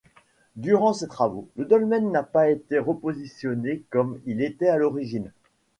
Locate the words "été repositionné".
2.49-3.83